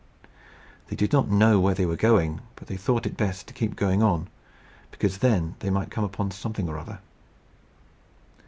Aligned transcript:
They 0.87 0.95
did 0.95 1.13
not 1.13 1.29
know 1.29 1.59
where 1.59 1.75
they 1.75 1.85
were 1.85 1.95
going, 1.95 2.41
but 2.55 2.67
they 2.67 2.75
thought 2.75 3.05
it 3.05 3.15
best 3.15 3.45
to 3.45 3.53
keep 3.53 3.75
going 3.75 4.01
on, 4.01 4.29
because 4.89 5.19
then 5.19 5.53
they 5.59 5.69
might 5.69 5.91
come 5.91 6.03
upon 6.03 6.31
something 6.31 6.67
or 6.67 6.79
other. 6.79 7.01